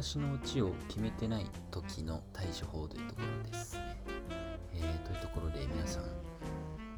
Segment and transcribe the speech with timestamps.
[0.00, 3.76] 話のオチを決めてない時の対処法というところです。
[3.76, 3.98] ね。
[4.72, 6.04] えー、というところで皆さん、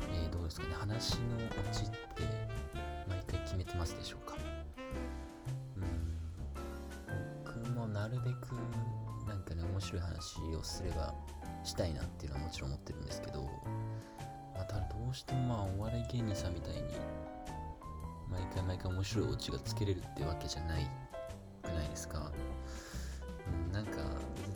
[0.03, 1.41] えー、どうですかね、話のオ
[1.75, 1.97] チって
[3.09, 4.37] 毎回決めてますでしょうか？
[5.79, 5.85] うん。
[7.45, 8.53] 僕もなるべく
[9.27, 11.13] なんかね、面白い話をすれば
[11.65, 13.51] したいなっていうのはもちろん思ってるんですけど、
[14.55, 16.83] ま、ただどうしてもまあお笑い芸人さんみたいに
[18.31, 20.89] 毎回毎回面白いオチがつけれるってわけじゃない
[21.65, 22.31] くないですか、
[23.73, 23.93] なんか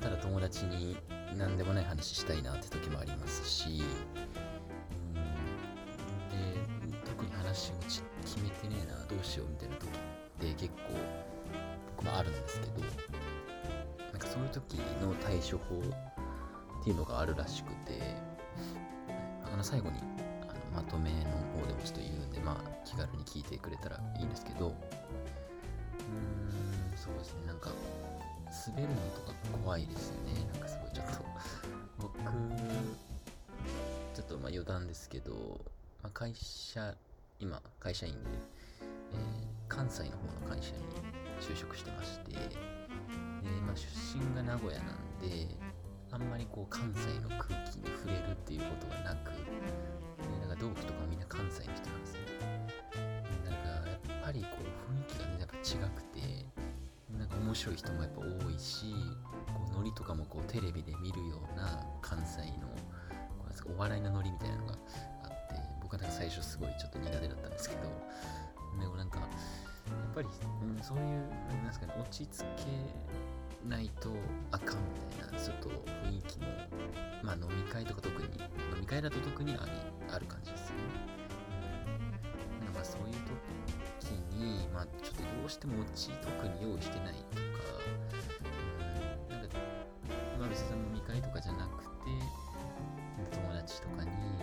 [0.00, 0.96] ただ友達に
[1.36, 8.02] 何でもない話したいなって時もありますし、うん、で特に話を決
[8.42, 10.82] めてねえなどうしようみたいな時って結構
[11.96, 12.72] 僕もあるんですけど
[14.12, 15.80] なんかそういう時の対処法
[16.80, 18.00] っていうのがあるらしくて
[19.44, 19.98] あの最後に
[20.48, 21.16] あのまとめの
[21.60, 24.28] 方でもちょっと言うんでまあ気軽に聞いてくれたらいいん
[28.76, 31.24] 滑るのとか怖いですよねなんかすごいちょっと
[31.98, 32.18] 僕
[34.14, 35.32] ちょっとまあ余談ですけど、
[36.02, 36.94] まあ、会社
[37.40, 38.18] 今会社員で、
[39.12, 39.18] えー、
[39.68, 40.16] 関西の方
[40.46, 40.82] の会社に
[41.40, 42.38] 就職してましてで、
[43.66, 43.86] まあ、出
[44.18, 45.48] 身が名古屋なんで
[46.12, 49.42] あんまりこう関西の空気に触れるっていうことがなく、で
[50.40, 52.20] なんか同期とかみんな関西の人なんですね。
[53.44, 56.05] なんかやっぱりこう雰囲気がねやっぱ違くてなんか
[57.46, 58.86] 面白い人もやっぱ多いし
[59.54, 62.66] こうノリとかもこうテレビで見るような関西の
[63.62, 67.82] こうお笑いのノリみたいなのがあって僕はなんか最初すごいちょっと苦手だったんですけど
[68.80, 69.28] でもなんかやっ
[70.14, 70.28] ぱり、
[70.62, 71.04] うん、そういう
[71.54, 74.10] なんですかね落ち着けないと
[74.50, 76.46] あかんみたいなちょっと雰囲気も
[77.22, 78.28] まあ飲み会とか特に
[78.74, 79.70] 飲み会だと特にあり
[80.12, 80.82] ある感じですよね、
[82.60, 83.75] うん、なんかそういう時
[84.36, 87.42] にまあちょっとどうしてもオチ特に用意してないとか、
[89.30, 89.56] うん、なんか
[90.38, 91.90] まあ別に飲み会とかじゃなくて
[93.32, 94.38] 友達とかに、うん、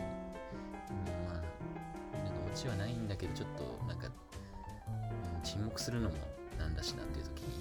[1.25, 6.15] まあなんかオチはないんだけどちょっとなんか、うん、沈黙するのも
[6.57, 7.59] なんだしなっていう時に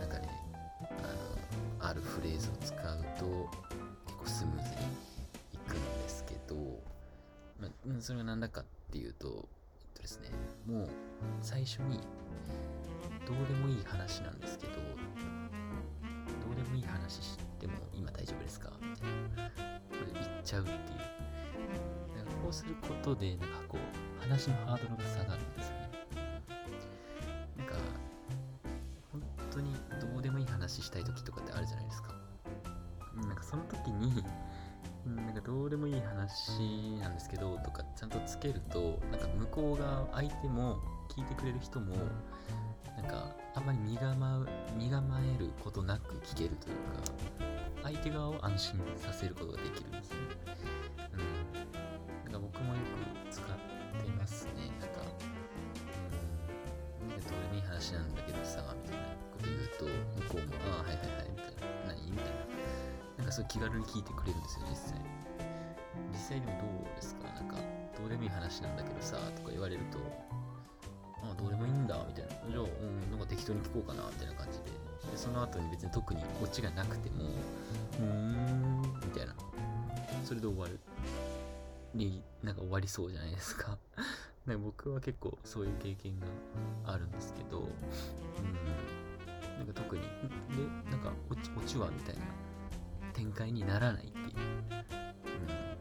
[0.00, 0.28] なんかね
[1.80, 2.78] あのあるフレーズを使う
[3.18, 3.26] と
[4.06, 4.76] 結構スムーズに
[5.54, 6.56] いくんですけど、
[7.60, 9.48] まあ、それが何だかっていうと、
[9.94, 10.30] とですね、
[10.66, 10.88] もう
[11.40, 12.00] 最初に
[13.26, 14.78] どうでもいい話なんですけどど
[16.52, 18.70] うでもいい話しても今大丈夫ですか？
[18.80, 19.50] みたいな
[19.90, 20.78] これ言っちゃうっていう。
[22.42, 25.90] こうすることでなんかこう話のハードルが下がるんですよね。
[27.56, 27.74] なんか
[29.12, 29.22] 本
[29.52, 32.14] 当にどうでもいい話したい時とかってあるじゃないですか。
[33.14, 34.24] なんかその時に、
[35.04, 36.60] なんかどうでもいい話
[37.00, 41.96] なんですけどとかちゃんとつけると、なんか向こうが相手も聞いてくれる人も、
[42.96, 44.46] なんかあんまり身構
[44.78, 47.12] 身構えることなく聞けるというか、
[47.82, 50.16] 相手側を安心させることができるんですね。
[51.14, 51.62] うん。
[51.62, 52.80] だから僕もよ
[53.26, 54.52] く使ってますね。
[54.80, 55.00] なんか、
[57.02, 59.84] うん、なんかどうでもいい話なんだけどさ、みたいなこと言うと、
[60.34, 60.51] 向こうも、
[63.48, 64.98] 気軽に聞いてくれるんですよ、実際。
[66.12, 67.28] 実際でもどうですか？
[67.32, 67.56] なんか、
[67.98, 69.98] どうでもいい話なんだけどさ、とか言われると、
[71.22, 72.30] ああ、どうでもいいんだ、みたいな。
[72.30, 74.64] じゃあ、うん、なんか適当に聞こうかな、みたいな感じで。
[75.10, 79.34] で、その後に別に特にオチがなくても、うーん、みたいな。
[80.24, 80.78] それで終わる。
[81.94, 83.76] に、なんか終わりそうじゃないですか？
[84.46, 86.26] か僕は結構そういう経験が
[86.94, 92.22] あるんですけど、うん、なんか特に、で、なんか落ち、落ちはみたいな
[93.22, 94.24] 展開にならないっていう。
[94.24, 94.32] うん、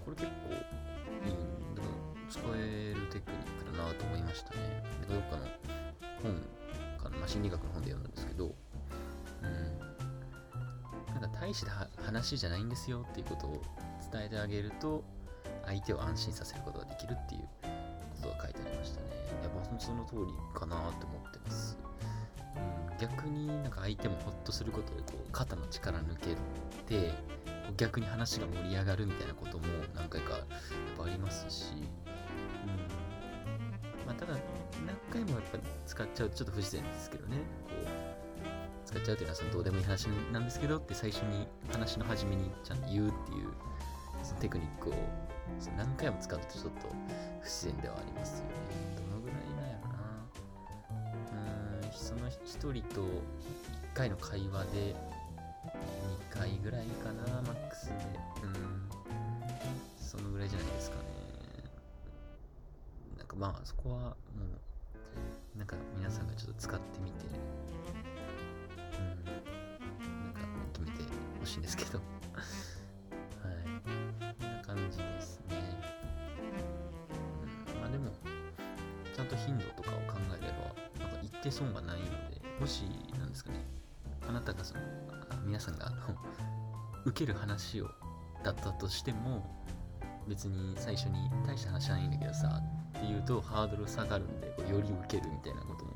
[0.05, 1.35] これ結構いい、
[1.75, 1.87] だか
[2.29, 4.83] 使えるテクニックだなと思いましたね。
[5.09, 5.47] どっかの
[6.21, 8.53] 本かな、ま、心理学の本で読んだんですけど、
[9.41, 13.61] うん、なんか大した話じゃないんですよっていうことを
[14.11, 15.03] 伝えてあげると、
[15.65, 17.47] 相手を安心させることができるっていうこ
[18.21, 19.07] とが書いてありましたね。
[19.41, 21.75] いや、まあ、その通りかなと思ってます。
[22.99, 26.35] 逆になんか相手もホッとすることでこう肩の力抜け
[26.85, 27.11] て
[27.71, 29.65] う逆に話が盛り上がるみたいなことも
[29.95, 30.41] 何回かやっ
[30.97, 31.81] ぱありますし、うん。
[34.05, 34.33] まあ、ただ
[34.85, 37.37] 何回もやっぱ使っちゃうとちょっと不自然ですけどね。
[37.63, 37.87] こう
[38.85, 43.47] 使っちゃうというのはそのどうでもいい話なんですけどって最初に話の初めにちゃんと言うっていう
[44.23, 44.93] そのテクニックを
[45.59, 46.69] その何回も使うとちょっと
[47.41, 48.51] 不自然ではありますよね。
[48.97, 50.03] どのぐらいなのかな。
[51.85, 52.21] うんその。
[52.31, 53.07] 1人と1
[53.93, 54.95] 回の会話で
[56.29, 57.60] 2回ぐらいかな、マッ
[63.41, 64.13] まあ、そこはも
[65.55, 67.25] う、なんか皆さんがちょっと使ってみて、
[68.99, 70.41] うんなんか
[70.73, 71.03] 決めて
[71.39, 71.45] ほ。
[71.47, 71.97] しいんですけど。
[71.97, 72.05] はい。
[74.39, 75.55] こんな感じですね。
[77.73, 77.81] うん。
[77.81, 78.11] まあでも
[79.15, 82.83] ちゃんと頻度とかを考えればなんか言って損がないのでもし
[83.17, 83.65] なんですかね
[84.29, 84.81] あなたがその
[85.43, 85.97] 皆さんがあの
[87.05, 87.89] 受ける話を
[88.43, 89.43] だったとしても
[90.27, 92.61] 別に最初に大した話じゃないんだけどさ
[93.01, 95.91] っていうとハードル下がるんでこうより受けるみたいなことも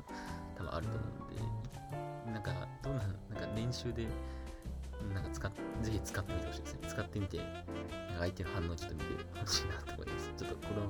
[0.56, 4.06] 多分あると思うんでなんかどんななんか練習で
[5.14, 6.80] なんか使っぜひ使ってみてほしいですね。
[6.88, 7.40] 使ってみて
[8.18, 9.06] 相手の反応ちょっと見て
[9.38, 10.32] ほしいなと思います。
[10.36, 10.82] ちょっとこの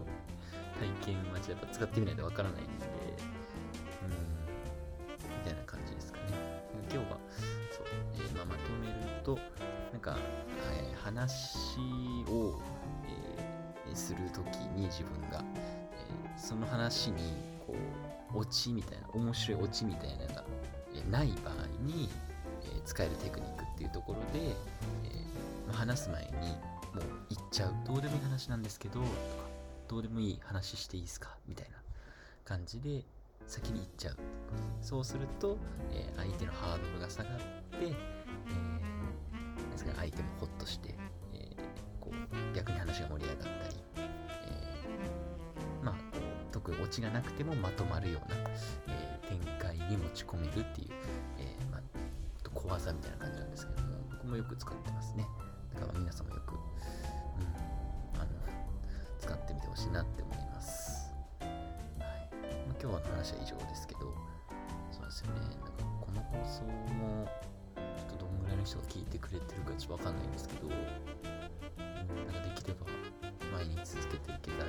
[1.02, 2.70] 体験はちょっとやっぱ使ってみないとわからないんで
[4.04, 4.10] うん
[5.20, 6.24] みたいな感じですかね。
[6.90, 7.18] 今日は
[7.70, 9.38] そう、えーまあ、まとめると
[9.92, 10.20] なんか、はい、
[11.02, 11.58] 話
[12.28, 12.60] を、
[13.86, 15.44] えー、するときに自分が、
[16.36, 17.16] その話に
[17.66, 17.74] こ
[18.34, 20.44] うオチみたいな面白いオチみたいなのが、
[21.10, 21.54] ない場合
[21.84, 22.08] に、
[22.62, 27.74] えー、使えるテクニックっていうところで、えー、話す前にもう言っちゃう。
[27.86, 29.06] どうでもいい話なんですけどとか
[29.88, 31.76] どうでもいい話していいですかみたいな
[32.44, 33.04] 感じで
[33.46, 34.16] 先に言っちゃう。
[34.80, 35.58] そうすると、
[35.92, 37.44] えー、相手のハードルが下がって、
[37.80, 38.16] えー
[39.96, 40.94] 相手もホッとして、
[41.34, 43.65] えー、こう逆に話が盛り上がったり。
[46.66, 48.36] こう特にオチがなくてもまとまるような、
[48.88, 50.88] えー、展開に持ち込めるっていう、
[51.38, 51.80] えーまあ、
[52.52, 55.24] 小技みたいな感じなんですけども僕もよく使ってますね。
[55.74, 56.58] だから皆さんもよく、うん、
[58.20, 58.30] あの
[59.20, 61.50] 使ってみてほしいなって思います、はい。
[62.00, 62.10] まあ、
[62.82, 64.00] 今日の話は以上ですけど
[64.90, 65.40] そうですよね。
[65.40, 65.70] なんか
[66.00, 66.64] この放送
[66.98, 67.30] も
[67.76, 70.74] ちょっとどんぐらいの人が聞いてくれてるかちょっとわかんないんですけど、うん、
[72.26, 72.86] なんかできれば
[73.54, 74.65] 毎日続けていけたら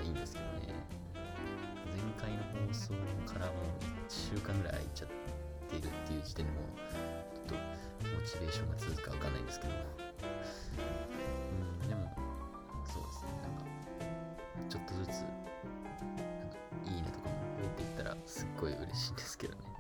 [2.68, 2.94] 放送
[3.26, 3.56] からもう
[4.10, 5.08] 1週間ぐらい空いちゃっ
[5.70, 6.58] てるっていう時点でも
[7.48, 9.74] ちょっとモチベーションが続くか分かんないんですけど、
[11.82, 12.12] うん、でも、
[12.86, 13.64] そうですね、なんか、
[14.70, 19.77] ちょっとずつ、なんか、いいねとかも増えていったらすっごい嬉しいんですけどね。